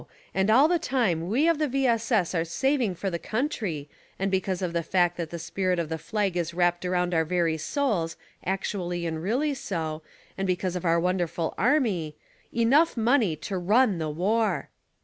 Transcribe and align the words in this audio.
And 0.33 0.49
all 0.49 0.67
the 0.67 0.79
time 0.79 1.27
we 1.27 1.47
of 1.47 1.59
the 1.59 1.67
V. 1.67 1.85
S. 1.85 2.11
S. 2.11 2.33
are 2.33 2.43
saving 2.43 2.95
for 2.95 3.11
the 3.11 3.19
country, 3.19 3.87
and 4.17 4.31
because 4.31 4.63
of 4.63 4.73
the 4.73 4.81
fact 4.81 5.15
that 5.17 5.29
the 5.29 5.37
spirit 5.37 5.77
of 5.77 5.89
the 5.89 5.99
flag 5.99 6.35
is 6.35 6.55
wrapped 6.55 6.83
around 6.85 7.13
our 7.13 7.23
very 7.23 7.55
souls, 7.55 8.17
actually 8.43 9.05
and 9.05 9.21
really 9.21 9.53
so, 9.53 10.01
and 10.39 10.47
because 10.47 10.75
of 10.75 10.85
our 10.85 10.99
wonderful 10.99 11.53
army— 11.55 12.15
enough 12.51 12.97
money 12.97 13.35
to 13.35 13.59
run 13.59 13.99
the— 13.99 14.09
WAR. 14.09 14.69